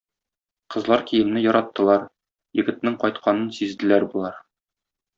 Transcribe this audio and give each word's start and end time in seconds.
Кызлар 0.75 1.03
киемне 1.11 1.43
яраттылар, 1.43 2.07
егетнең 2.63 2.99
кайтканын 3.07 3.55
сизделәр 3.63 4.11
болар. 4.17 4.45